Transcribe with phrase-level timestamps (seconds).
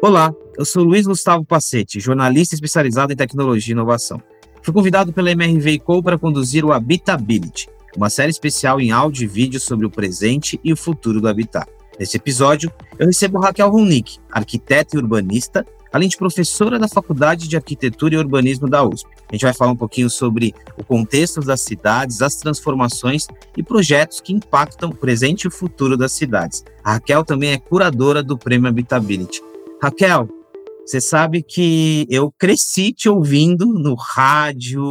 [0.00, 4.22] Olá, eu sou Luiz Gustavo Pacete, jornalista especializado em tecnologia e inovação.
[4.62, 9.26] Fui convidado pela MRV Co para conduzir o Habitability, uma série especial em áudio e
[9.26, 11.68] vídeo sobre o presente e o futuro do habitat.
[11.98, 17.56] Nesse episódio, eu recebo Raquel Ronick, arquiteta e urbanista, além de professora da Faculdade de
[17.56, 19.08] Arquitetura e Urbanismo da USP.
[19.28, 23.26] A gente vai falar um pouquinho sobre o contexto das cidades, as transformações
[23.56, 26.64] e projetos que impactam o presente e o futuro das cidades.
[26.84, 29.47] A Raquel também é curadora do Prêmio Habitability.
[29.80, 30.28] Raquel,
[30.84, 34.82] você sabe que eu cresci te ouvindo no rádio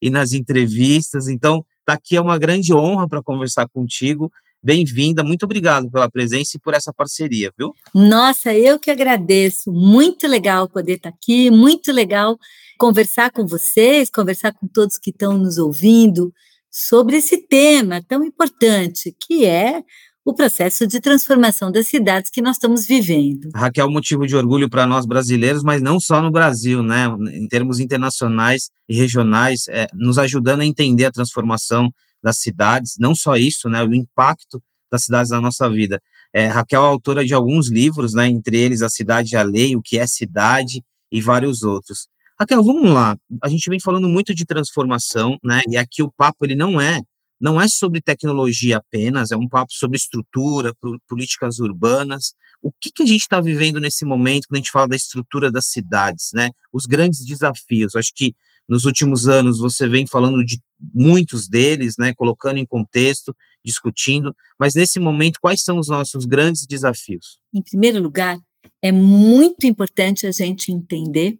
[0.00, 4.30] e nas entrevistas, então daqui é uma grande honra para conversar contigo.
[4.62, 7.72] Bem-vinda, muito obrigado pela presença e por essa parceria, viu?
[7.94, 9.72] Nossa, eu que agradeço.
[9.72, 12.36] Muito legal poder estar aqui, muito legal
[12.78, 16.30] conversar com vocês, conversar com todos que estão nos ouvindo
[16.70, 19.82] sobre esse tema tão importante, que é
[20.26, 23.48] o processo de transformação das cidades que nós estamos vivendo.
[23.54, 27.06] Raquel, motivo de orgulho para nós brasileiros, mas não só no Brasil, né?
[27.32, 33.14] Em termos internacionais e regionais, é, nos ajudando a entender a transformação das cidades, não
[33.14, 33.84] só isso, né?
[33.84, 34.60] O impacto
[34.90, 36.02] das cidades na nossa vida.
[36.32, 38.26] É, Raquel é autora de alguns livros, né?
[38.26, 40.82] Entre eles A Cidade e a Lei, O que é Cidade
[41.12, 42.08] e vários outros.
[42.36, 43.16] Raquel, vamos lá.
[43.40, 45.62] A gente vem falando muito de transformação, né?
[45.68, 47.00] E aqui o papo ele não é
[47.40, 50.74] não é sobre tecnologia apenas, é um papo sobre estrutura,
[51.08, 52.34] políticas urbanas.
[52.62, 55.50] O que, que a gente está vivendo nesse momento quando a gente fala da estrutura
[55.50, 56.50] das cidades, né?
[56.72, 57.94] Os grandes desafios.
[57.94, 58.34] Acho que
[58.68, 60.60] nos últimos anos você vem falando de
[60.94, 62.14] muitos deles, né?
[62.14, 64.34] Colocando em contexto, discutindo.
[64.58, 67.38] Mas nesse momento, quais são os nossos grandes desafios?
[67.54, 68.38] Em primeiro lugar,
[68.82, 71.38] é muito importante a gente entender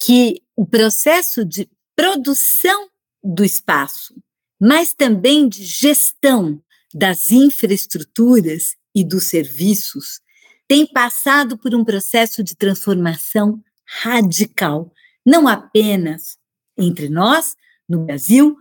[0.00, 2.88] que o processo de produção
[3.22, 4.14] do espaço
[4.60, 10.20] mas também de gestão das infraestruturas e dos serviços,
[10.68, 14.92] tem passado por um processo de transformação radical,
[15.26, 16.38] não apenas
[16.78, 17.56] entre nós,
[17.88, 18.56] no Brasil,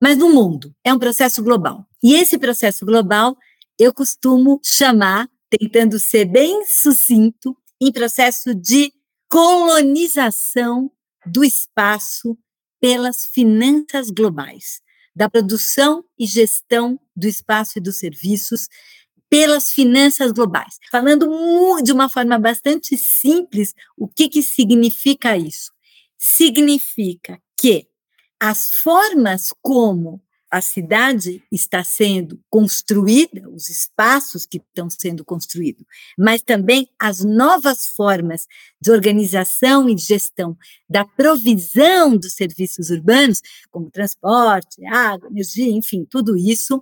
[0.00, 0.74] mas no mundo.
[0.84, 1.86] É um processo global.
[2.02, 3.36] E esse processo global
[3.78, 8.92] eu costumo chamar, tentando ser bem sucinto, em processo de
[9.28, 10.90] colonização
[11.26, 12.38] do espaço
[12.80, 14.80] pelas finanças globais
[15.16, 18.68] da produção e gestão do espaço e dos serviços
[19.30, 20.78] pelas finanças globais.
[20.90, 21.26] Falando
[21.82, 25.72] de uma forma bastante simples, o que, que significa isso?
[26.18, 27.88] Significa que
[28.38, 35.84] as formas como a cidade está sendo construída, os espaços que estão sendo construídos,
[36.16, 38.46] mas também as novas formas
[38.80, 40.56] de organização e gestão
[40.88, 46.80] da provisão dos serviços urbanos, como transporte, água, energia, enfim, tudo isso,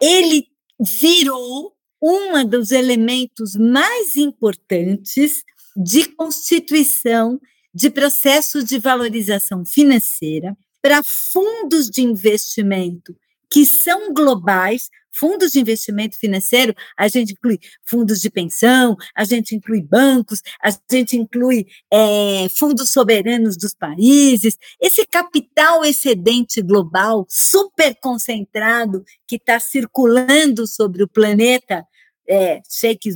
[0.00, 0.46] ele
[0.80, 5.44] virou um dos elementos mais importantes
[5.76, 7.40] de constituição
[7.74, 13.16] de processos de valorização financeira para fundos de investimento
[13.52, 19.54] que são globais, fundos de investimento financeiro, a gente inclui fundos de pensão, a gente
[19.54, 27.94] inclui bancos, a gente inclui é, fundos soberanos dos países, esse capital excedente global super
[28.02, 31.86] concentrado que está circulando sobre o planeta,
[32.26, 32.62] é,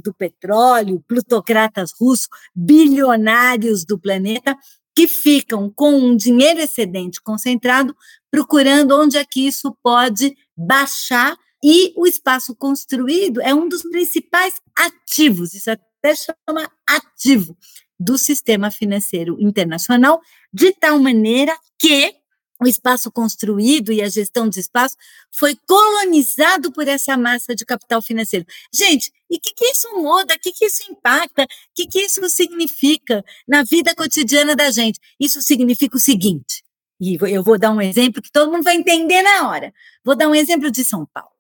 [0.05, 4.55] do petróleo, plutocratas russos, bilionários do planeta,
[4.97, 7.95] que ficam com um dinheiro excedente concentrado,
[8.31, 14.55] procurando onde é que isso pode baixar, e o espaço construído é um dos principais
[14.75, 17.57] ativos, isso até chama ativo,
[17.99, 20.21] do sistema financeiro internacional,
[20.53, 22.15] de tal maneira que
[22.61, 24.97] o espaço construído e a gestão de espaço
[25.37, 28.47] foi colonizado por essa massa de capital financeiro.
[28.73, 30.35] Gente, e o que, que isso muda?
[30.35, 31.43] O que, que isso impacta?
[31.43, 34.99] O que, que isso significa na vida cotidiana da gente?
[35.21, 36.65] Isso significa o seguinte,
[37.01, 39.73] e eu vou dar um exemplo que todo mundo vai entender na hora.
[40.03, 41.36] Vou dar um exemplo de São Paulo.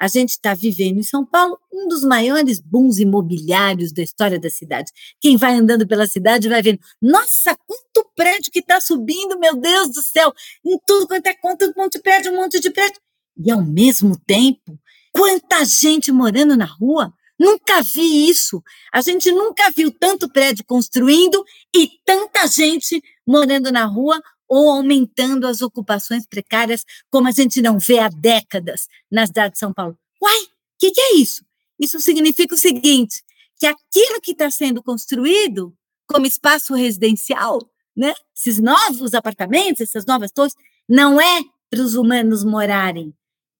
[0.00, 4.48] A gente está vivendo em São Paulo um dos maiores booms imobiliários da história da
[4.48, 4.92] cidade.
[5.20, 9.90] Quem vai andando pela cidade vai vendo, nossa, quanto prédio que está subindo, meu Deus
[9.90, 10.32] do céu,
[10.64, 13.00] em tudo quanto é conta, um monte de prédio, um monte de prédio.
[13.44, 14.78] E ao mesmo tempo,
[15.12, 17.12] quanta gente morando na rua.
[17.38, 18.62] Nunca vi isso.
[18.92, 25.46] A gente nunca viu tanto prédio construindo e tanta gente morando na rua ou aumentando
[25.46, 29.98] as ocupações precárias, como a gente não vê há décadas na cidade de São Paulo.
[30.22, 30.48] Uai, o
[30.78, 31.44] que, que é isso?
[31.78, 33.22] Isso significa o seguinte:
[33.58, 35.74] que aquilo que está sendo construído
[36.06, 37.60] como espaço residencial,
[37.96, 40.54] né, esses novos apartamentos, essas novas torres,
[40.88, 43.12] não é para os humanos morarem,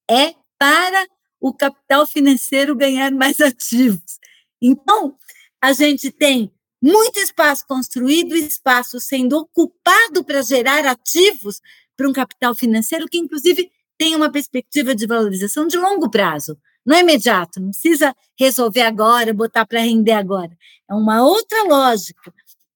[0.09, 1.07] é para
[1.39, 4.19] o capital financeiro ganhar mais ativos.
[4.61, 5.15] Então,
[5.61, 11.61] a gente tem muito espaço construído, espaço sendo ocupado para gerar ativos
[11.95, 16.57] para um capital financeiro que, inclusive, tem uma perspectiva de valorização de longo prazo.
[16.85, 20.57] Não é imediato, não precisa resolver agora, botar para render agora.
[20.89, 22.33] É uma outra lógica.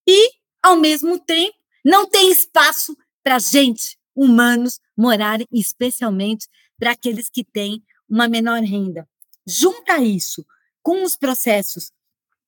[0.07, 6.47] E, ao mesmo tempo, não tem espaço para gente, humanos, morarem, especialmente
[6.77, 9.07] para aqueles que têm uma menor renda.
[9.47, 10.45] Junta isso
[10.81, 11.91] com os processos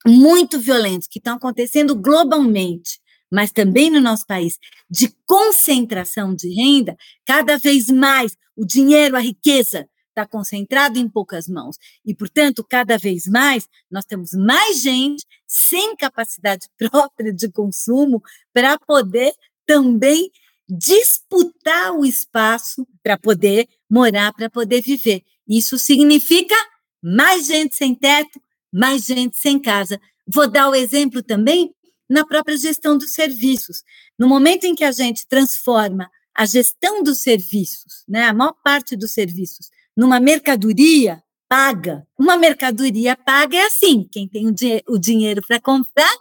[0.07, 2.99] muito violentos que estão acontecendo globalmente,
[3.31, 4.57] mas também no nosso país,
[4.89, 11.47] de concentração de renda, cada vez mais o dinheiro, a riqueza está concentrado em poucas
[11.47, 11.75] mãos.
[12.05, 18.21] E, portanto, cada vez mais nós temos mais gente sem capacidade própria de consumo
[18.53, 19.33] para poder
[19.65, 20.31] também
[20.67, 25.23] disputar o espaço para poder morar, para poder viver.
[25.47, 26.55] Isso significa
[27.03, 28.39] mais gente sem teto,
[28.71, 29.99] mais gente sem casa.
[30.27, 31.73] Vou dar o exemplo também
[32.09, 33.83] na própria gestão dos serviços.
[34.17, 38.95] No momento em que a gente transforma a gestão dos serviços, né, a maior parte
[38.95, 44.97] dos serviços, numa mercadoria paga, uma mercadoria paga é assim: quem tem o, di o
[44.97, 46.13] dinheiro para comprar,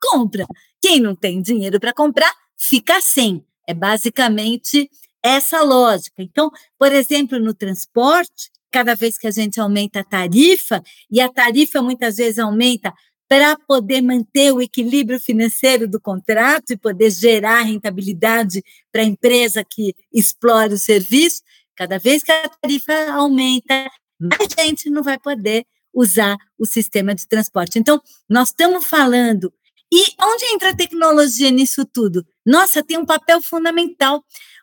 [0.00, 0.46] compra.
[0.80, 3.44] Quem não tem dinheiro para comprar, fica sem.
[3.66, 4.88] É basicamente
[5.22, 6.22] essa lógica.
[6.22, 11.28] Então, por exemplo, no transporte, cada vez que a gente aumenta a tarifa, e a
[11.28, 12.92] tarifa muitas vezes aumenta
[13.28, 19.62] para poder manter o equilíbrio financeiro do contrato e poder gerar rentabilidade para a empresa
[19.62, 21.42] que explora o serviço,
[21.76, 23.86] cada vez que a tarifa aumenta,
[24.18, 27.78] mais gente não vai poder usar o sistema de transporte.
[27.78, 29.52] Então, nós estamos falando.
[29.92, 32.26] E onde entra a tecnologia nisso tudo?
[32.44, 34.22] Nossa, tem um papel fundamental,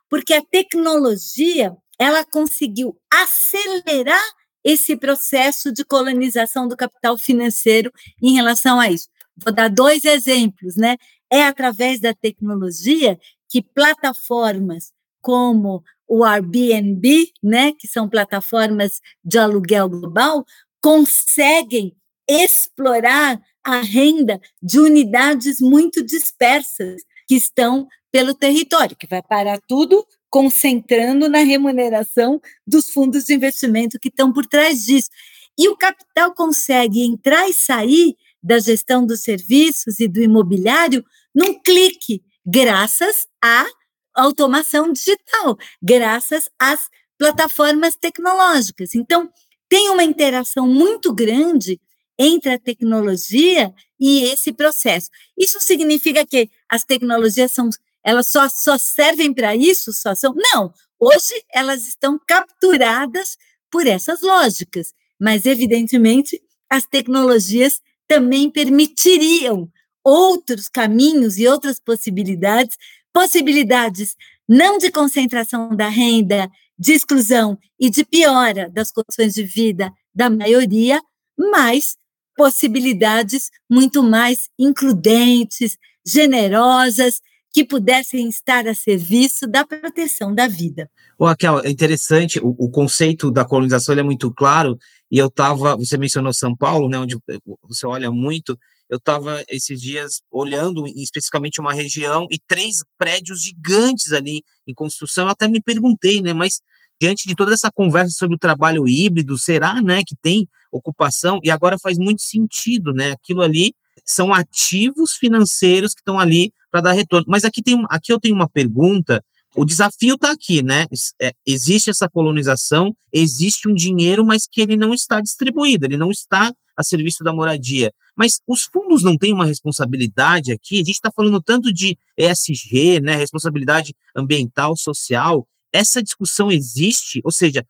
[0.10, 4.24] porque a tecnologia ela conseguiu acelerar
[4.64, 9.08] esse processo de colonização do capital financeiro em relação a isso.
[9.38, 10.98] Vou dar dois exemplos, né?
[11.32, 13.20] É através da tecnologia
[13.50, 20.46] que plataformas como o Airbnb, né, que são plataformas de aluguel global,
[20.82, 21.96] conseguem
[22.30, 30.06] explorar a renda de unidades muito dispersas que estão pelo território, que vai parar tudo
[30.36, 35.10] concentrando na remuneração dos fundos de investimento que estão por trás disso.
[35.58, 41.58] E o capital consegue entrar e sair da gestão dos serviços e do imobiliário num
[41.58, 43.66] clique, graças à
[44.14, 48.94] automação digital, graças às plataformas tecnológicas.
[48.94, 49.32] Então,
[49.70, 51.80] tem uma interação muito grande
[52.20, 55.10] entre a tecnologia e esse processo.
[55.38, 57.70] Isso significa que as tecnologias são
[58.06, 59.92] elas só, só servem para isso?
[59.92, 60.34] Só são?
[60.36, 60.72] Não.
[61.00, 63.36] Hoje elas estão capturadas
[63.72, 69.68] por essas lógicas, mas evidentemente as tecnologias também permitiriam
[70.04, 72.78] outros caminhos e outras possibilidades,
[73.12, 74.16] possibilidades
[74.48, 76.48] não de concentração da renda,
[76.78, 81.02] de exclusão e de piora das condições de vida da maioria,
[81.38, 81.98] mas
[82.36, 87.20] possibilidades muito mais includentes, generosas
[87.56, 90.92] que pudessem estar a serviço da proteção da vida.
[91.18, 94.78] Ô, Raquel, é interessante, o, o conceito da colonização é muito claro,
[95.10, 97.18] e eu estava, você mencionou São Paulo, né, onde
[97.64, 104.12] você olha muito, eu estava esses dias olhando especificamente uma região e três prédios gigantes
[104.12, 106.60] ali em construção, eu até me perguntei, né, mas
[107.00, 111.40] diante de toda essa conversa sobre o trabalho híbrido, será, né, que tem ocupação?
[111.42, 116.82] E agora faz muito sentido, né, aquilo ali são ativos financeiros que estão ali para
[116.82, 117.26] dar retorno.
[117.30, 119.24] Mas aqui, tem, aqui eu tenho uma pergunta.
[119.56, 120.86] O desafio está aqui, né?
[121.22, 126.12] É, existe essa colonização, existe um dinheiro, mas que ele não está distribuído, ele não
[126.12, 127.94] está a serviço da moradia.
[128.18, 130.76] Mas os fundos não têm uma responsabilidade aqui?
[130.76, 135.48] A gente está falando tanto de ESG, né, responsabilidade ambiental, social.
[135.72, 137.22] Essa discussão existe?
[137.24, 137.66] Ou seja,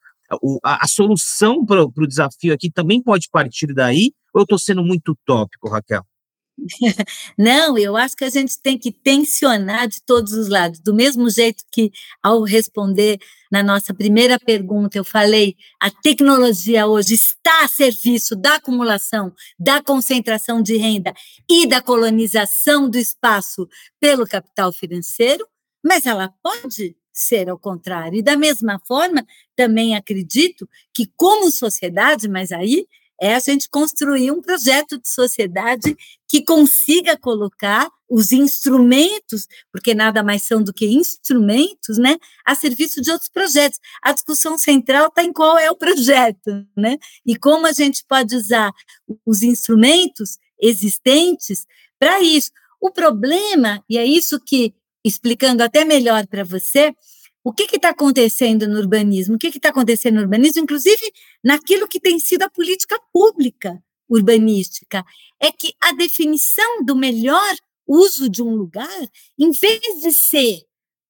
[0.63, 4.12] a, a solução para o desafio aqui também pode partir daí?
[4.33, 6.03] Ou eu estou sendo muito utópico, Raquel?
[7.38, 10.79] Não, eu acho que a gente tem que tensionar de todos os lados.
[10.79, 11.91] Do mesmo jeito que,
[12.24, 13.19] ao responder
[13.51, 19.81] na nossa primeira pergunta, eu falei, a tecnologia hoje está a serviço da acumulação, da
[19.83, 21.13] concentração de renda
[21.50, 23.67] e da colonização do espaço
[24.00, 25.45] pelo capital financeiro,
[25.83, 28.17] mas ela pode ser ao contrário.
[28.19, 32.85] E da mesma forma, também acredito que, como sociedade, mas aí
[33.22, 35.95] é a gente construir um projeto de sociedade
[36.27, 43.01] que consiga colocar os instrumentos, porque nada mais são do que instrumentos, né, a serviço
[43.01, 43.79] de outros projetos.
[44.01, 48.36] A discussão central está em qual é o projeto, né, e como a gente pode
[48.36, 48.72] usar
[49.25, 51.65] os instrumentos existentes
[52.00, 52.51] para isso.
[52.79, 56.93] O problema, e é isso que, explicando até melhor para você,
[57.45, 59.35] o que está acontecendo no urbanismo?
[59.35, 65.05] O que está acontecendo no urbanismo, inclusive naquilo que tem sido a política pública urbanística?
[65.39, 68.99] É que a definição do melhor uso de um lugar,
[69.37, 70.63] em vez de ser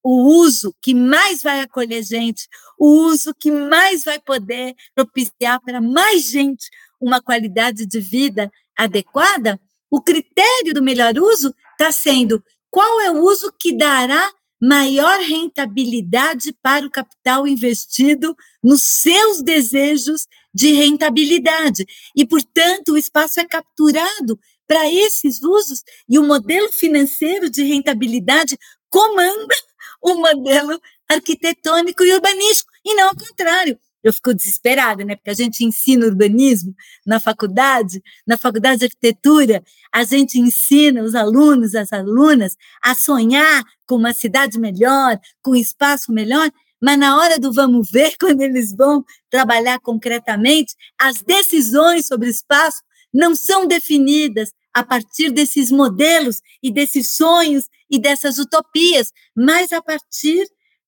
[0.03, 5.79] o uso que mais vai acolher gente, o uso que mais vai poder propiciar para
[5.79, 6.67] mais gente
[6.99, 9.57] uma qualidade de vida adequada,
[9.89, 14.29] o critério do melhor uso está sendo qual é o uso que dará
[14.61, 21.85] maior rentabilidade para o capital investido nos seus desejos de rentabilidade.
[22.15, 28.57] E, portanto, o espaço é capturado para esses usos e o modelo financeiro de rentabilidade
[28.89, 29.55] comanda
[30.01, 35.15] o modelo arquitetônico e urbanístico, e não ao contrário eu fico desesperada, né?
[35.15, 41.15] Porque a gente ensina urbanismo na faculdade, na faculdade de arquitetura, a gente ensina os
[41.15, 47.17] alunos, as alunas a sonhar com uma cidade melhor, com um espaço melhor, mas na
[47.17, 53.65] hora do vamos ver, quando eles vão trabalhar concretamente, as decisões sobre espaço não são
[53.65, 60.45] definidas a partir desses modelos e desses sonhos e dessas utopias, mas a partir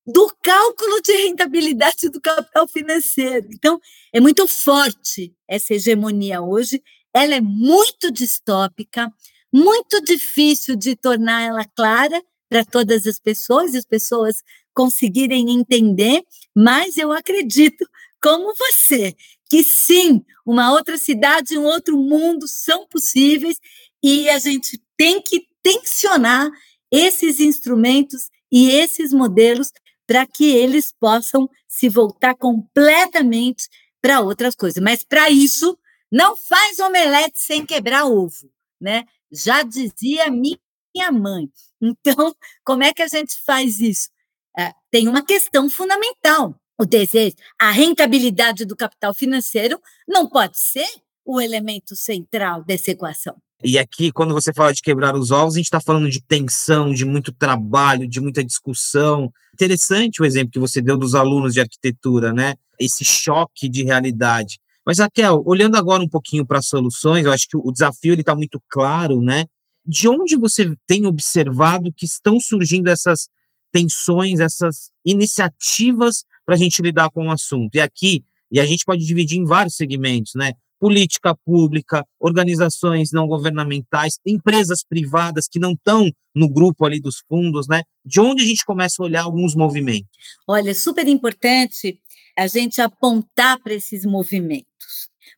[0.07, 3.47] do cálculo de rentabilidade do capital financeiro.
[3.53, 3.79] Então,
[4.13, 6.81] é muito forte essa hegemonia hoje,
[7.13, 9.11] ela é muito distópica,
[9.53, 14.37] muito difícil de tornar ela clara para todas as pessoas as pessoas
[14.73, 16.23] conseguirem entender,
[16.55, 17.85] mas eu acredito,
[18.21, 19.15] como você,
[19.49, 23.57] que sim, uma outra cidade, um outro mundo são possíveis
[24.03, 26.49] e a gente tem que tensionar
[26.91, 29.71] esses instrumentos e esses modelos
[30.07, 33.67] para que eles possam se voltar completamente
[34.01, 34.81] para outras coisas.
[34.81, 35.77] Mas para isso,
[36.11, 38.49] não faz omelete sem quebrar ovo,
[38.79, 39.03] né?
[39.31, 41.49] Já dizia minha mãe.
[41.79, 42.35] Então,
[42.65, 44.09] como é que a gente faz isso?
[44.57, 46.55] É, tem uma questão fundamental.
[46.75, 50.87] O desejo, a rentabilidade do capital financeiro não pode ser
[51.23, 53.39] o elemento central dessa equação.
[53.63, 56.93] E aqui, quando você fala de quebrar os ovos, a gente está falando de tensão,
[56.93, 59.31] de muito trabalho, de muita discussão.
[59.53, 62.53] Interessante o exemplo que você deu dos alunos de arquitetura, né?
[62.79, 64.59] Esse choque de realidade.
[64.85, 68.35] Mas, Raquel, olhando agora um pouquinho para as soluções, eu acho que o desafio está
[68.35, 69.45] muito claro, né?
[69.83, 73.27] De onde você tem observado que estão surgindo essas
[73.71, 77.73] tensões, essas iniciativas para a gente lidar com o assunto?
[77.73, 80.53] E aqui, e a gente pode dividir em vários segmentos, né?
[80.79, 87.67] Política pública, organizações não governamentais, empresas privadas que não estão no grupo ali dos fundos,
[87.67, 87.81] né?
[88.05, 90.09] De onde a gente começa a olhar alguns movimentos?
[90.47, 91.99] Olha, super importante
[92.37, 94.67] a gente apontar para esses movimentos.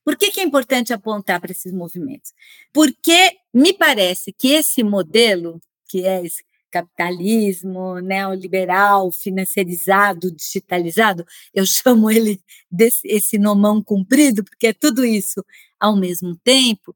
[0.03, 2.31] Por que, que é importante apontar para esses movimentos?
[2.73, 12.09] Porque me parece que esse modelo, que é esse capitalismo neoliberal, financiarizado, digitalizado, eu chamo
[12.09, 15.43] ele desse esse nomão comprido, porque é tudo isso
[15.79, 16.95] ao mesmo tempo,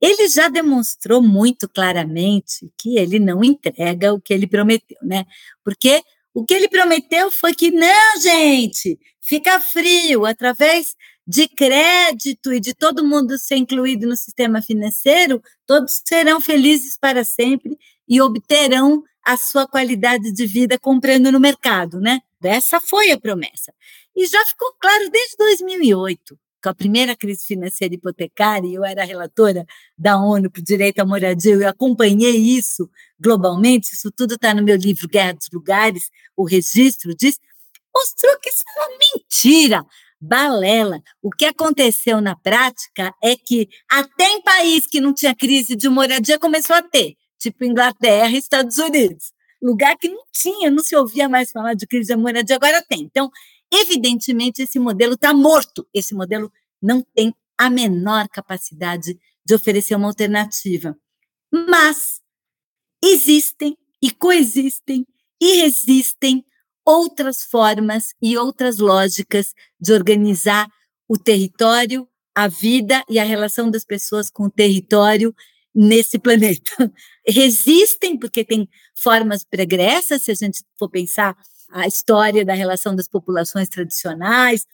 [0.00, 5.24] ele já demonstrou muito claramente que ele não entrega o que ele prometeu, né?
[5.64, 6.02] Porque
[6.34, 10.94] o que ele prometeu foi que, não, gente, fica frio, através
[11.26, 17.24] de crédito e de todo mundo ser incluído no sistema financeiro, todos serão felizes para
[17.24, 17.76] sempre
[18.08, 22.20] e obterão a sua qualidade de vida comprando no mercado, né?
[22.42, 23.72] Essa foi a promessa.
[24.14, 29.66] E já ficou claro desde 2008, com a primeira crise financeira hipotecária, eu era relatora
[29.98, 34.62] da ONU para o Direito à Moradia, eu acompanhei isso globalmente, isso tudo está no
[34.62, 37.38] meu livro Guerra dos Lugares, o registro diz,
[37.94, 39.84] mostrou que isso é uma mentira,
[40.20, 41.00] balela.
[41.22, 45.88] O que aconteceu na prática é que até em país que não tinha crise de
[45.88, 49.32] moradia começou a ter tipo Inglaterra e Estados Unidos.
[49.62, 53.02] Lugar que não tinha, não se ouvia mais falar de crise de moradia, agora tem.
[53.02, 53.30] Então,
[53.72, 55.86] evidentemente, esse modelo está morto.
[55.92, 60.96] Esse modelo não tem a menor capacidade de oferecer uma alternativa.
[61.52, 62.20] Mas
[63.02, 65.06] existem e coexistem
[65.40, 66.44] e resistem
[66.84, 70.68] outras formas e outras lógicas de organizar
[71.08, 75.34] o território, a vida e a relação das pessoas com o território
[75.76, 76.72] nesse planeta.
[77.28, 81.36] Resistem porque tem formas pregressas, se a gente for pensar
[81.70, 84.64] a história da relação das populações tradicionais,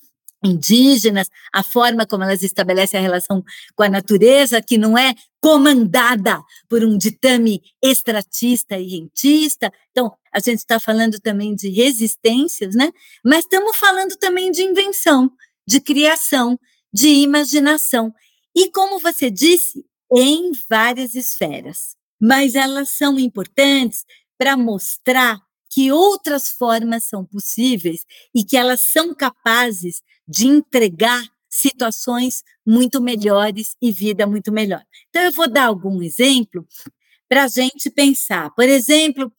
[0.45, 3.43] indígenas, a forma como elas estabelecem a relação
[3.75, 9.73] com a natureza, que não é comandada por um ditame extratista e rentista.
[9.91, 12.91] Então, a gente está falando também de resistências, né?
[13.25, 15.31] Mas estamos falando também de invenção,
[15.67, 16.59] de criação,
[16.93, 18.13] de imaginação.
[18.55, 19.85] E como você disse,
[20.17, 21.97] em várias esferas.
[22.25, 24.05] mas elas são importantes
[24.39, 32.45] para mostrar que outras formas são possíveis e que elas são capazes de entregar situações
[32.65, 34.85] muito melhores e vida muito melhor.
[35.09, 36.65] Então, eu vou dar algum exemplo
[37.29, 38.51] para a gente pensar.
[38.55, 39.33] Por exemplo,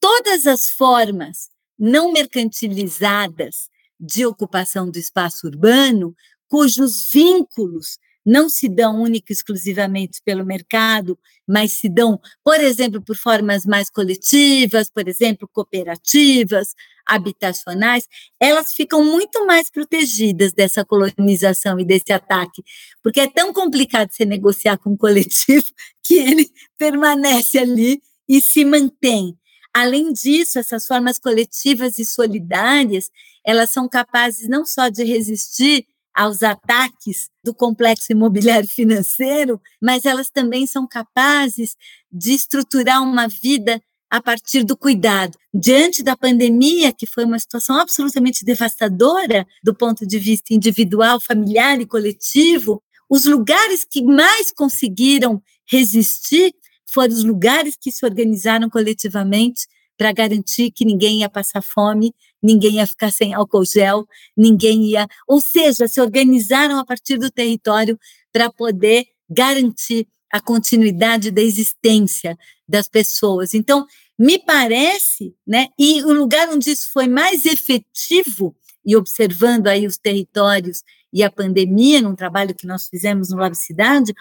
[0.00, 3.68] todas as formas não mercantilizadas
[3.98, 6.14] de ocupação do espaço urbano,
[6.48, 13.02] cujos vínculos não se dão única e exclusivamente pelo mercado, mas se dão, por exemplo,
[13.02, 16.74] por formas mais coletivas, por exemplo, cooperativas,
[17.06, 18.06] habitacionais,
[18.38, 22.62] elas ficam muito mais protegidas dessa colonização e desse ataque,
[23.02, 25.64] porque é tão complicado você negociar com um coletivo
[26.04, 26.48] que ele
[26.78, 29.36] permanece ali e se mantém.
[29.74, 33.10] Além disso, essas formas coletivas e solidárias,
[33.44, 35.86] elas são capazes não só de resistir
[36.20, 41.74] aos ataques do complexo imobiliário financeiro, mas elas também são capazes
[42.12, 45.38] de estruturar uma vida a partir do cuidado.
[45.54, 51.80] Diante da pandemia, que foi uma situação absolutamente devastadora do ponto de vista individual, familiar
[51.80, 56.52] e coletivo, os lugares que mais conseguiram resistir
[56.92, 59.66] foram os lugares que se organizaram coletivamente
[60.00, 65.06] para garantir que ninguém ia passar fome, ninguém ia ficar sem álcool gel, ninguém ia.
[65.28, 67.98] Ou seja, se organizaram a partir do território
[68.32, 72.34] para poder garantir a continuidade da existência
[72.66, 73.52] das pessoas.
[73.52, 73.84] Então,
[74.18, 79.98] me parece, né, e o lugar onde isso foi mais efetivo, e observando aí os
[79.98, 84.14] territórios e a pandemia, num trabalho que nós fizemos no Lab Cidade,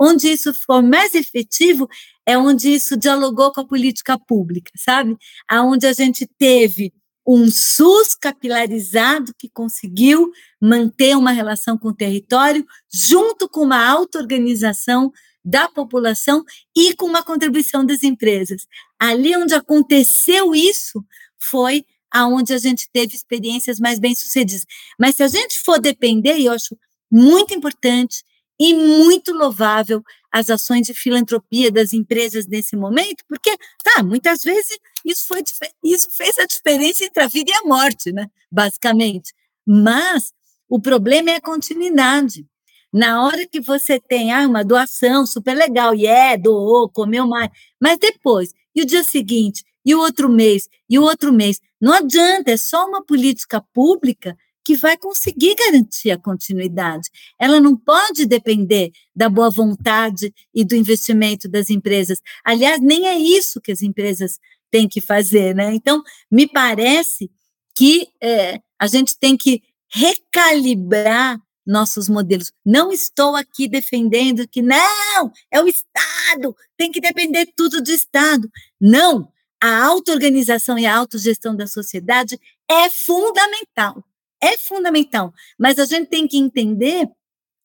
[0.00, 1.88] onde isso for mais efetivo
[2.26, 5.16] é onde isso dialogou com a política pública, sabe?
[5.48, 6.92] Aonde a gente teve
[7.26, 15.10] um SUS capilarizado que conseguiu manter uma relação com o território, junto com uma auto-organização
[15.44, 16.44] da população
[16.76, 18.66] e com uma contribuição das empresas.
[18.98, 21.04] Ali onde aconteceu isso
[21.38, 24.64] foi aonde a gente teve experiências mais bem-sucedidas.
[24.98, 26.76] Mas se a gente for depender, e eu acho
[27.10, 28.22] muito importante
[28.58, 34.78] e muito louvável as ações de filantropia das empresas nesse momento, porque, tá, muitas vezes
[35.04, 35.42] isso, foi,
[35.84, 39.32] isso fez a diferença entre a vida e a morte, né, basicamente.
[39.66, 40.32] Mas
[40.68, 42.46] o problema é a continuidade.
[42.92, 47.26] Na hora que você tem ah, uma doação super legal, e yeah, é, doou, comeu
[47.26, 51.60] mais, mas depois, e o dia seguinte, e o outro mês, e o outro mês,
[51.80, 57.10] não adianta, é só uma política pública que vai conseguir garantir a continuidade.
[57.38, 62.18] Ela não pode depender da boa vontade e do investimento das empresas.
[62.42, 64.38] Aliás, nem é isso que as empresas
[64.70, 65.74] têm que fazer, né?
[65.74, 67.30] Então, me parece
[67.76, 72.52] que é, a gente tem que recalibrar nossos modelos.
[72.64, 78.50] Não estou aqui defendendo que não, é o Estado, tem que depender tudo do Estado.
[78.80, 79.28] Não,
[79.62, 82.38] a auto-organização e a autogestão da sociedade
[82.70, 84.04] é fundamental
[84.44, 87.08] é fundamental, mas a gente tem que entender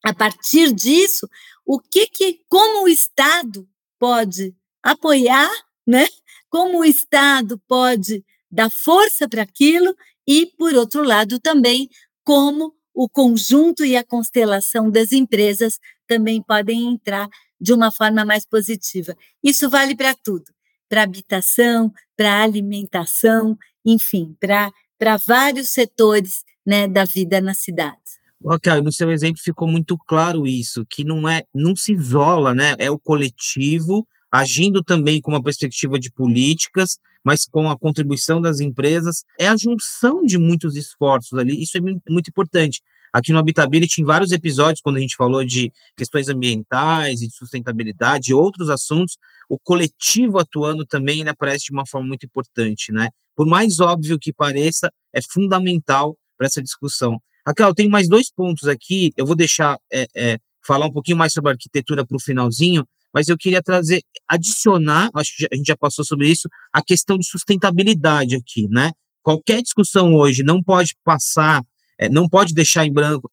[0.03, 1.27] a partir disso
[1.65, 3.67] o que que como o Estado
[3.99, 5.51] pode apoiar,
[5.85, 6.07] né?
[6.49, 9.93] Como o Estado pode dar força para aquilo
[10.25, 11.89] e por outro lado também
[12.23, 17.27] como o conjunto e a constelação das empresas também podem entrar
[17.59, 19.15] de uma forma mais positiva.
[19.43, 20.45] Isso vale para tudo,
[20.87, 27.97] para habitação, para alimentação, enfim, para para vários setores né, da vida na cidade.
[28.43, 32.75] Ok, no seu exemplo ficou muito claro isso, que não é, não se isola, né?
[32.77, 38.59] É o coletivo agindo também com uma perspectiva de políticas, mas com a contribuição das
[38.59, 41.59] empresas, é a junção de muitos esforços ali.
[41.59, 42.81] Isso é muito importante.
[43.11, 47.33] Aqui no Habitability, em vários episódios, quando a gente falou de questões ambientais e de
[47.33, 49.17] sustentabilidade e outros assuntos,
[49.49, 53.09] o coletivo atuando também né, aparece de uma forma muito importante, né?
[53.35, 57.21] Por mais óbvio que pareça, é fundamental para essa discussão.
[57.45, 61.33] Raquel, tem mais dois pontos aqui, eu vou deixar é, é, falar um pouquinho mais
[61.33, 65.75] sobre arquitetura para o finalzinho, mas eu queria trazer, adicionar, acho que a gente já
[65.75, 68.91] passou sobre isso, a questão de sustentabilidade aqui, né?
[69.21, 71.61] Qualquer discussão hoje não pode passar,
[71.97, 73.29] é, não pode deixar em branco,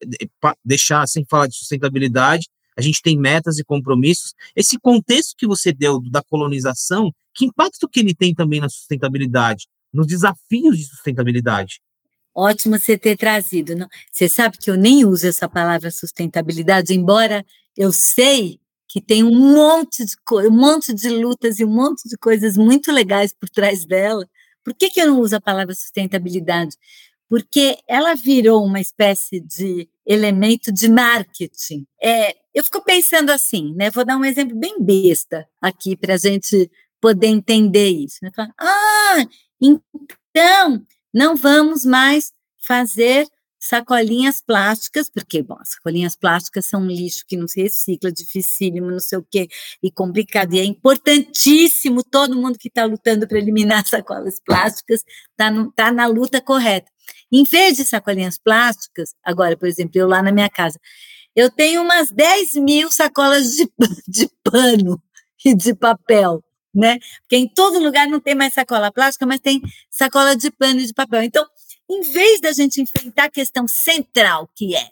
[0.65, 2.47] deixar sem falar de sustentabilidade.
[2.77, 4.33] A gente tem metas e compromissos.
[4.55, 9.67] Esse contexto que você deu da colonização, que impacto que ele tem também na sustentabilidade,
[9.93, 11.79] nos desafios de sustentabilidade?
[12.37, 13.75] Ótimo você ter trazido.
[13.75, 13.87] Não?
[14.11, 17.43] Você sabe que eu nem uso essa palavra sustentabilidade, embora
[17.75, 20.15] eu sei que tem um monte de
[20.47, 24.23] um monte de lutas e um monte de coisas muito legais por trás dela.
[24.63, 26.75] Por que, que eu não uso a palavra sustentabilidade?
[27.27, 31.87] Porque ela virou uma espécie de elemento de marketing.
[31.99, 33.89] É, eu fico pensando assim, né?
[33.89, 36.69] Vou dar um exemplo bem besta aqui para a gente
[37.01, 38.19] poder entender isso.
[38.21, 38.31] Né?
[38.59, 39.25] Ah,
[39.59, 43.27] então não vamos mais fazer
[43.59, 48.91] sacolinhas plásticas, porque, bom, as sacolinhas plásticas são um lixo que não se recicla, dificílimo,
[48.91, 49.47] não sei o quê,
[49.81, 55.51] e complicado, e é importantíssimo todo mundo que está lutando para eliminar sacolas plásticas está
[55.75, 56.89] tá na luta correta.
[57.31, 60.79] Em vez de sacolinhas plásticas, agora, por exemplo, eu lá na minha casa,
[61.35, 63.69] eu tenho umas 10 mil sacolas de,
[64.07, 65.01] de pano
[65.45, 66.43] e de papel,
[66.73, 66.99] né?
[67.21, 70.85] Porque em todo lugar não tem mais sacola plástica, mas tem sacola de pano e
[70.85, 71.23] de papel.
[71.23, 71.45] Então,
[71.89, 74.89] em vez da gente enfrentar a questão central, que é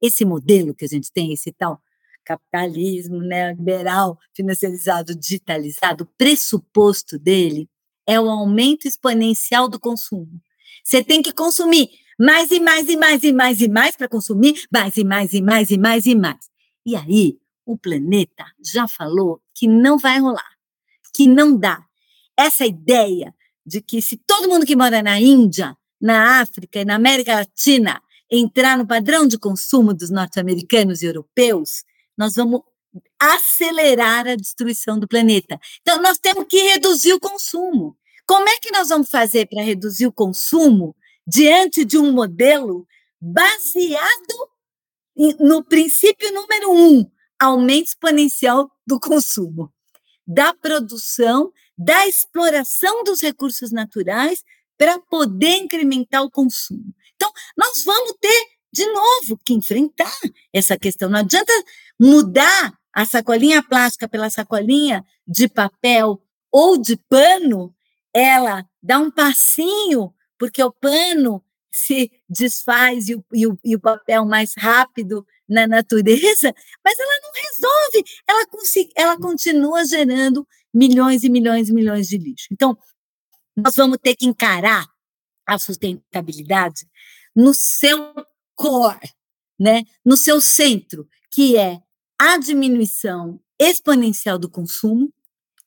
[0.00, 1.80] esse modelo que a gente tem, esse tal
[2.24, 7.68] capitalismo neoliberal, financiarizado, digitalizado, o pressuposto dele
[8.06, 10.40] é o aumento exponencial do consumo.
[10.82, 14.64] Você tem que consumir mais e mais e mais e mais e mais para consumir
[14.72, 16.48] mais e mais e mais e mais e mais.
[16.84, 20.55] E aí, o planeta já falou que não vai rolar,
[21.16, 21.82] que não dá.
[22.36, 26.96] Essa ideia de que se todo mundo que mora na Índia, na África e na
[26.96, 31.84] América Latina entrar no padrão de consumo dos norte-americanos e europeus,
[32.18, 32.60] nós vamos
[33.18, 35.58] acelerar a destruição do planeta.
[35.80, 37.96] Então, nós temos que reduzir o consumo.
[38.26, 40.94] Como é que nós vamos fazer para reduzir o consumo
[41.26, 42.86] diante de um modelo
[43.20, 44.50] baseado
[45.40, 49.72] no princípio número um, aumento exponencial do consumo,
[50.26, 54.42] da produção, da exploração dos recursos naturais
[54.76, 56.94] para poder incrementar o consumo.
[57.14, 60.18] Então, nós vamos ter, de novo, que enfrentar
[60.52, 61.08] essa questão.
[61.08, 61.52] Não adianta
[61.98, 67.74] mudar a sacolinha plástica pela sacolinha de papel ou de pano,
[68.14, 73.80] ela dá um passinho porque o pano se desfaz e o, e o, e o
[73.80, 76.54] papel mais rápido na natureza,
[76.84, 78.46] mas ela não resolve, ela,
[78.96, 82.48] ela continua gerando milhões e milhões e milhões de lixo.
[82.52, 82.76] Então,
[83.56, 84.86] nós vamos ter que encarar
[85.46, 86.86] a sustentabilidade
[87.34, 88.14] no seu
[88.54, 89.10] core,
[89.58, 89.82] né?
[90.04, 91.80] no seu centro, que é
[92.18, 95.12] a diminuição exponencial do consumo,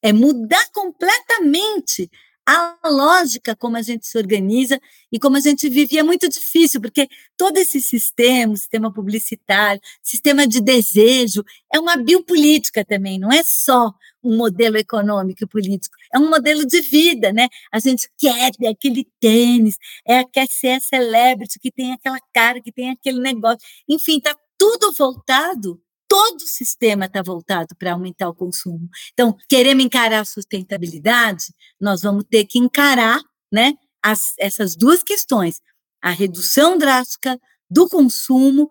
[0.01, 2.09] é mudar completamente
[2.51, 4.79] a lógica como a gente se organiza
[5.11, 7.07] e como a gente vive é muito difícil, porque
[7.37, 13.93] todo esse sistema, sistema publicitário, sistema de desejo, é uma biopolítica também, não é só
[14.23, 17.47] um modelo econômico e político, é um modelo de vida, né?
[17.71, 22.59] A gente quer ter aquele tênis, é, quer ser a celebrity que tem aquela cara,
[22.61, 25.79] que tem aquele negócio, enfim, está tudo voltado
[26.09, 28.89] todo o sistema está voltado para aumentar o consumo.
[29.13, 35.61] Então, queremos encarar a sustentabilidade, nós vamos ter que encarar né, as, essas duas questões:
[36.01, 38.67] a redução drástica do consumo,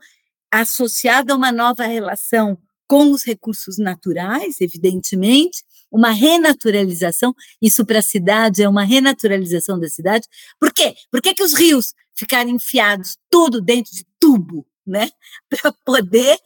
[0.50, 8.02] associada a uma nova relação com os recursos naturais, evidentemente, uma renaturalização, isso para a
[8.02, 10.26] cidade é uma renaturalização da cidade.
[10.58, 10.94] Por quê?
[11.10, 15.10] Por que, que os rios ficaram enfiados tudo dentro de tubo, né?
[15.48, 16.38] Para poder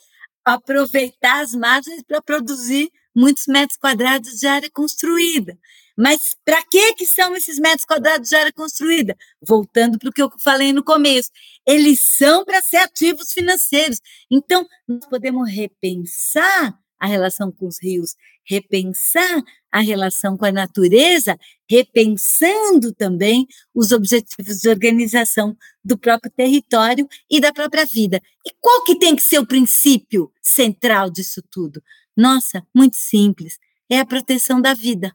[0.44, 5.58] aproveitar as margens para produzir muitos metros quadrados de área construída.
[5.96, 9.16] Mas para que que são esses metros quadrados de área construída?
[9.46, 11.30] Voltando para o que eu falei no começo,
[11.66, 14.00] eles são para ser ativos financeiros.
[14.30, 21.38] Então, nós podemos repensar a relação com os rios, repensar a relação com a natureza,
[21.68, 28.20] repensando também os objetivos de organização do próprio território e da própria vida.
[28.46, 31.82] E qual que tem que ser o princípio central disso tudo?
[32.14, 33.58] Nossa, muito simples,
[33.90, 35.14] é a proteção da vida.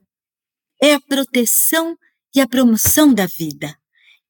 [0.81, 1.95] É a proteção
[2.35, 3.77] e a promoção da vida.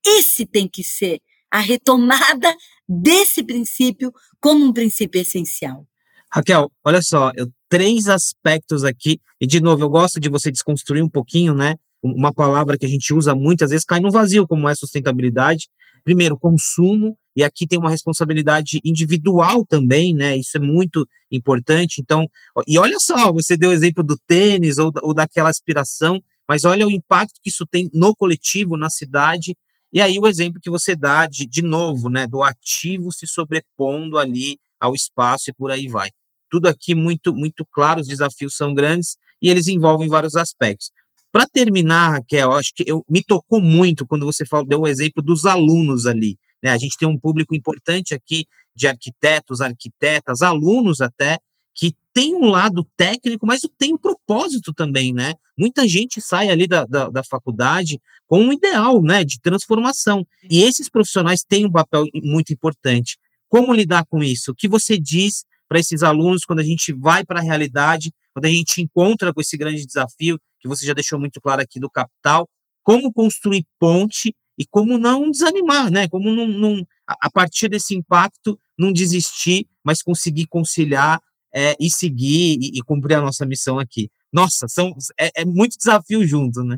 [0.05, 2.55] Esse tem que ser a retomada
[2.87, 5.87] desse princípio como um princípio essencial.
[6.31, 11.03] Raquel, olha só, eu, três aspectos aqui, e de novo, eu gosto de você desconstruir
[11.03, 11.75] um pouquinho, né?
[12.01, 15.67] Uma palavra que a gente usa muitas vezes cai no vazio, como é sustentabilidade.
[16.03, 20.37] Primeiro, consumo, e aqui tem uma responsabilidade individual também, né?
[20.37, 21.99] Isso é muito importante.
[21.99, 22.27] Então,
[22.67, 26.87] e olha só, você deu o exemplo do tênis ou, ou daquela aspiração, mas olha
[26.87, 29.55] o impacto que isso tem no coletivo, na cidade,
[29.91, 34.17] e aí o exemplo que você dá de, de novo, né, do ativo se sobrepondo
[34.17, 36.09] ali ao espaço e por aí vai.
[36.49, 40.91] Tudo aqui muito, muito claro, os desafios são grandes e eles envolvem vários aspectos.
[41.31, 45.21] Para terminar, Raquel, acho que eu, me tocou muito quando você falou, deu o exemplo
[45.21, 46.37] dos alunos ali.
[46.63, 46.71] Né?
[46.71, 51.37] A gente tem um público importante aqui de arquitetos, arquitetas, alunos até,
[51.73, 55.35] que tem um lado técnico, mas tem um propósito também, né?
[55.55, 60.25] Muita gente sai ali da, da, da, faculdade com um ideal, né, de transformação.
[60.49, 63.17] E esses profissionais têm um papel muito importante.
[63.47, 64.51] Como lidar com isso?
[64.51, 68.45] O que você diz para esses alunos quando a gente vai para a realidade, quando
[68.45, 71.89] a gente encontra com esse grande desafio que você já deixou muito claro aqui do
[71.89, 72.47] capital,
[72.83, 76.07] como construir ponte e como não desanimar, né?
[76.07, 81.21] Como não, não a partir desse impacto não desistir, mas conseguir conciliar
[81.53, 84.09] é, e seguir e, e, cumprir a nossa missão aqui.
[84.31, 86.77] Nossa, são, é, é muito desafio junto, né?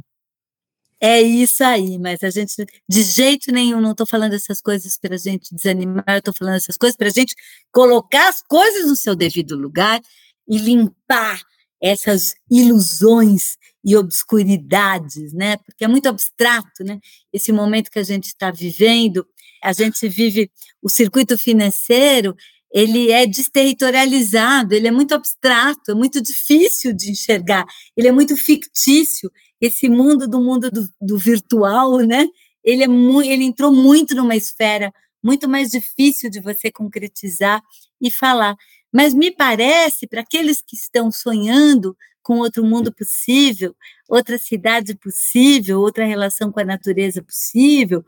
[1.02, 5.16] É isso aí, mas a gente, de jeito nenhum, não estou falando essas coisas para
[5.16, 7.34] a gente desanimar, estou falando essas coisas para a gente
[7.72, 10.02] colocar as coisas no seu devido lugar
[10.48, 11.42] e limpar
[11.82, 15.56] essas ilusões e obscuridades, né?
[15.58, 17.00] Porque é muito abstrato, né?
[17.32, 19.26] Esse momento que a gente está vivendo,
[19.64, 22.36] a gente vive o circuito financeiro,
[22.72, 28.36] ele é desterritorializado, ele é muito abstrato, é muito difícil de enxergar, ele é muito
[28.38, 29.32] fictício.
[29.62, 32.28] Esse mundo do mundo do, do virtual, né?
[32.64, 32.88] Ele, é
[33.28, 34.94] ele entrou muito numa esfera
[35.24, 37.62] muito mais difícil de você concretizar
[38.02, 38.56] e falar.
[38.92, 43.76] Mas me parece, para aqueles que estão sonhando com outro mundo possível,
[44.08, 48.04] outra cidade possível, outra relação com a natureza possível,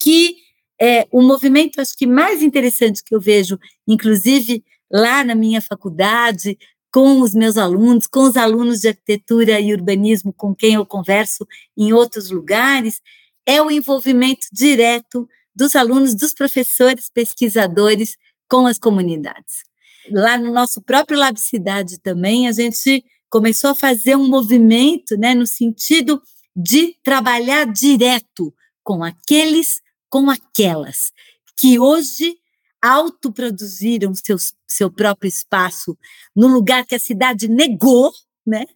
[0.00, 0.36] que
[0.80, 6.58] é, o movimento, acho que mais interessante que eu vejo, inclusive lá na minha faculdade,
[6.92, 11.46] com os meus alunos, com os alunos de arquitetura e urbanismo com quem eu converso
[11.76, 13.00] em outros lugares,
[13.46, 18.16] é o envolvimento direto dos alunos, dos professores, pesquisadores
[18.48, 19.62] com as comunidades.
[20.10, 25.34] Lá no nosso próprio Lab Cidade também, a gente começou a fazer um movimento né,
[25.34, 26.20] no sentido
[26.56, 31.12] de trabalhar direto com aqueles com aquelas
[31.56, 32.39] que hoje
[32.82, 35.96] autoproduziram seus, seu próprio espaço
[36.34, 38.12] no lugar que a cidade negou,
[38.46, 38.66] né?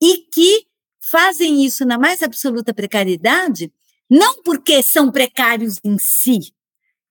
[0.00, 0.66] E que
[1.00, 3.72] fazem isso na mais absoluta precariedade,
[4.08, 6.52] não porque são precários em si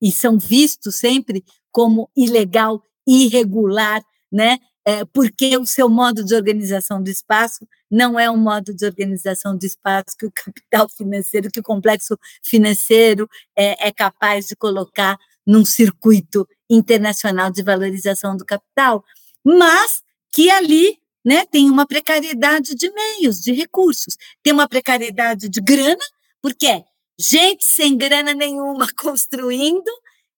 [0.02, 4.60] e são vistos sempre como ilegal, irregular, né?
[4.88, 9.58] é, porque o seu modo de organização do espaço não é um modo de organização
[9.58, 15.18] do espaço que o capital financeiro, que o complexo financeiro é, é capaz de colocar
[15.48, 19.04] num circuito internacional de valorização do capital,
[19.44, 25.62] mas que ali né, tem uma precariedade de meios, de recursos, tem uma precariedade de
[25.62, 26.04] grana,
[26.42, 26.84] porque é
[27.20, 29.90] gente sem grana nenhuma construindo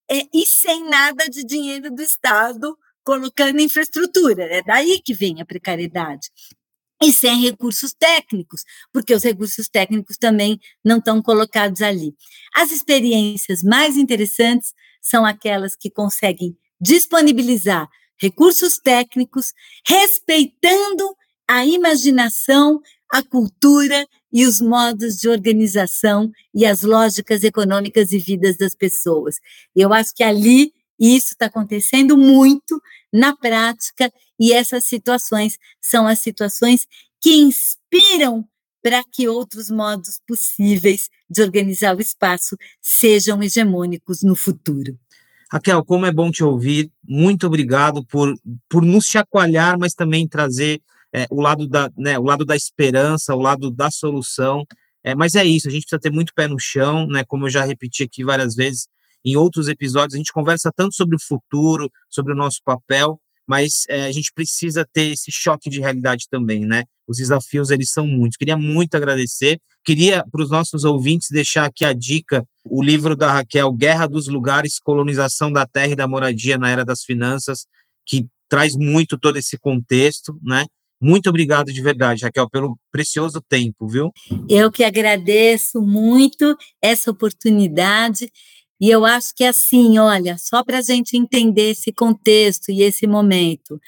[0.10, 4.44] é, e sem nada de dinheiro do Estado colocando infraestrutura.
[4.44, 6.30] É daí que vem a precariedade.
[7.02, 12.14] E sem recursos técnicos, porque os recursos técnicos também não estão colocados ali.
[12.54, 14.74] As experiências mais interessantes
[15.10, 19.54] são aquelas que conseguem disponibilizar recursos técnicos,
[19.88, 21.16] respeitando
[21.48, 28.58] a imaginação, a cultura e os modos de organização e as lógicas econômicas e vidas
[28.58, 29.38] das pessoas.
[29.76, 32.80] Eu acho que ali isso está acontecendo muito
[33.12, 36.86] na prática, e essas situações são as situações
[37.22, 38.48] que inspiram
[38.82, 44.98] para que outros modos possíveis de organizar o espaço sejam hegemônicos no futuro.
[45.52, 46.92] Raquel, como é bom te ouvir.
[47.04, 48.34] Muito obrigado por,
[48.70, 50.82] por nos chacoalhar, mas também trazer
[51.14, 54.64] é, o, lado da, né, o lado da esperança, o lado da solução.
[55.04, 57.24] É, mas é isso, a gente precisa ter muito pé no chão, né?
[57.24, 58.88] Como eu já repeti aqui várias vezes,
[59.24, 63.84] em outros episódios, a gente conversa tanto sobre o futuro, sobre o nosso papel, mas
[63.90, 66.84] é, a gente precisa ter esse choque de realidade também, né?
[67.08, 68.38] Os desafios, eles são muitos.
[68.38, 69.60] Queria muito agradecer.
[69.84, 74.28] Queria, para os nossos ouvintes, deixar aqui a dica, o livro da Raquel, Guerra dos
[74.28, 77.66] Lugares, Colonização da Terra e da Moradia na Era das Finanças,
[78.06, 80.68] que traz muito todo esse contexto, né?
[81.02, 84.12] Muito obrigado de verdade, Raquel, pelo precioso tempo, viu?
[84.48, 88.30] Eu que agradeço muito essa oportunidade
[88.80, 92.82] e eu acho que é assim, olha, só para a gente entender esse contexto e
[92.82, 93.80] esse momento,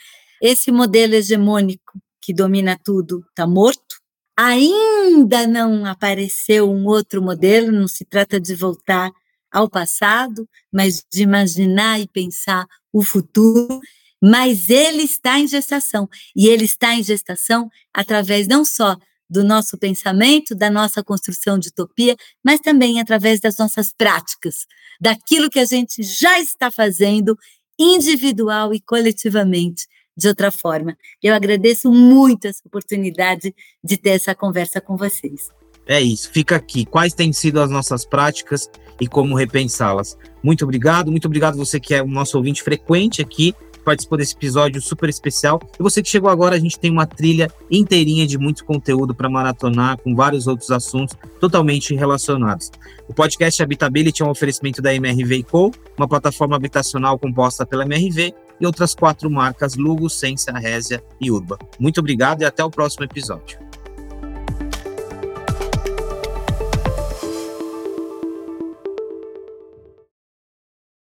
[0.42, 4.02] esse modelo hegemônico que domina tudo está morto.
[4.38, 9.12] Ainda não apareceu um outro modelo, não se trata de voltar
[9.52, 13.80] ao passado, mas de imaginar e pensar o futuro.
[14.24, 18.96] Mas ele está em gestação, e ele está em gestação através não só
[19.32, 24.66] do nosso pensamento, da nossa construção de utopia, mas também através das nossas práticas,
[25.00, 27.38] daquilo que a gente já está fazendo
[27.80, 30.98] individual e coletivamente de outra forma.
[31.24, 35.48] Eu agradeço muito essa oportunidade de ter essa conversa com vocês.
[35.88, 36.86] É isso, fica aqui.
[36.86, 40.18] Quais têm sido as nossas práticas e como repensá-las?
[40.44, 44.82] Muito obrigado, muito obrigado você que é o nosso ouvinte frequente aqui participou desse episódio
[44.82, 45.60] super especial.
[45.80, 49.30] E você que chegou agora, a gente tem uma trilha inteirinha de muito conteúdo para
[49.30, 52.72] maratonar, com vários outros assuntos totalmente relacionados.
[53.08, 58.34] O podcast Habitability é um oferecimento da MRV Co., uma plataforma habitacional composta pela MRV
[58.60, 61.58] e outras quatro marcas Lugo, Sensa, Résia e Urba.
[61.80, 63.71] Muito obrigado e até o próximo episódio.